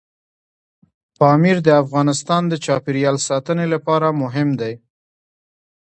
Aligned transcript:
پامیر 1.17 1.57
د 1.63 1.69
افغانستان 1.83 2.41
د 2.47 2.53
چاپیریال 2.65 3.17
ساتنې 3.27 3.65
لپاره 3.73 4.07
مهم 4.21 4.49
دي. 4.61 4.73